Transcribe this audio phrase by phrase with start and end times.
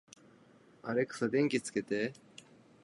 [0.81, 2.11] アレクサ、電気をつけて